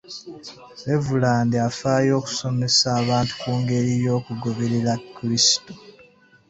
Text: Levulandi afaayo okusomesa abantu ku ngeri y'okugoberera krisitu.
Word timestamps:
Levulandi 0.89 1.55
afaayo 1.69 2.11
okusomesa 2.19 2.87
abantu 3.01 3.33
ku 3.41 3.49
ngeri 3.59 3.93
y'okugoberera 4.05 4.93
krisitu. 5.15 5.71